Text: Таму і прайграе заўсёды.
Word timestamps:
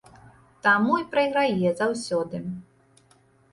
Таму 0.67 0.95
і 1.01 1.05
прайграе 1.11 1.69
заўсёды. 1.83 2.43